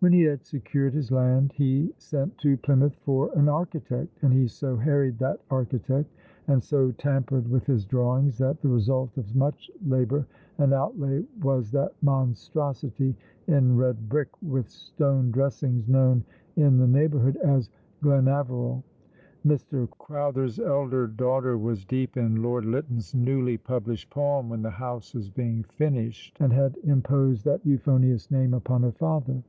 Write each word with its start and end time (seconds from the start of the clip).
When 0.00 0.12
he 0.12 0.24
had 0.24 0.44
secured 0.44 0.92
his 0.92 1.10
land, 1.10 1.52
he 1.52 1.90
sent 1.96 2.36
to 2.36 2.58
Plymouth 2.58 2.94
for 3.06 3.30
an 3.34 3.48
architect, 3.48 4.18
and 4.20 4.34
he 4.34 4.46
so 4.48 4.76
harried 4.76 5.18
that 5.20 5.40
architect 5.50 6.12
and 6.46 6.62
so 6.62 6.90
tampered 6.90 7.48
with 7.48 7.64
his 7.64 7.86
drawings 7.86 8.36
that 8.36 8.60
the 8.60 8.68
result 8.68 9.16
of 9.16 9.34
much 9.34 9.70
labour 9.86 10.26
and 10.58 10.74
outlay 10.74 11.24
was 11.40 11.70
that 11.70 11.92
monstrosity 12.02 13.16
in 13.46 13.78
red 13.78 14.10
brick 14.10 14.28
with 14.42 14.68
stone 14.68 15.30
dressings, 15.30 15.88
known 15.88 16.22
in 16.56 16.76
the 16.76 16.86
neighbourhood 16.86 17.36
as 17.38 17.70
Glenaveril. 18.02 18.82
Mr. 19.46 19.88
Crowther's 19.88 20.58
elder 20.58 21.06
daughter 21.06 21.56
was 21.56 21.86
deep 21.86 22.18
in 22.18 22.42
Lord 22.42 22.66
Lytton's 22.66 23.14
newly 23.14 23.56
published 23.56 24.10
poem 24.10 24.50
when 24.50 24.60
the 24.60 24.68
house 24.70 25.14
was 25.14 25.30
being 25.30 25.62
finished, 25.62 26.36
and 26.40 26.52
had 26.52 26.76
imposed 26.84 27.46
that 27.46 27.64
euphonious 27.64 28.30
name 28.30 28.52
upon 28.52 28.82
her 28.82 28.92
father. 28.92 29.42